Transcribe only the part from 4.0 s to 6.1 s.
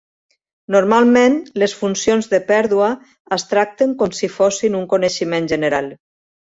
com si fossin un coneixement general.